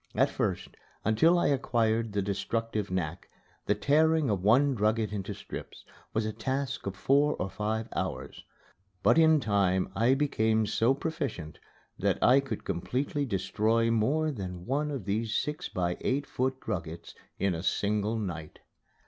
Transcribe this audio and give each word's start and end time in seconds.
At 0.15 0.31
first, 0.31 0.69
until 1.05 1.37
I 1.37 1.49
acquired 1.49 2.11
the 2.13 2.23
destructive 2.23 2.89
knack, 2.89 3.29
the 3.67 3.75
tearing 3.75 4.31
of 4.31 4.41
one 4.41 4.73
drugget 4.73 5.13
into 5.13 5.35
strips 5.35 5.85
was 6.11 6.25
a 6.25 6.33
task 6.33 6.87
of 6.87 6.95
four 6.95 7.35
or 7.35 7.51
five 7.51 7.87
hours. 7.95 8.43
But 9.03 9.19
in 9.19 9.39
time 9.39 9.91
I 9.95 10.15
became 10.15 10.65
so 10.65 10.95
proficient 10.95 11.59
that 11.99 12.17
I 12.23 12.39
could 12.39 12.63
completely 12.63 13.27
destroy 13.27 13.91
more 13.91 14.31
than 14.31 14.65
one 14.65 14.89
of 14.89 15.05
these 15.05 15.35
six 15.35 15.69
by 15.69 15.97
eight 16.01 16.25
foot 16.25 16.59
druggets 16.59 17.13
in 17.37 17.53
a 17.53 17.61
single 17.61 18.17
night. 18.17 18.57